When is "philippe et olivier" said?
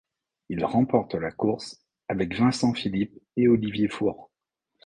2.73-3.87